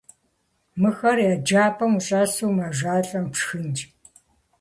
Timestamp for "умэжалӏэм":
2.49-3.25